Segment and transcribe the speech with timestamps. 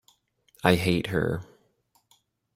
[0.63, 1.43] I hate her.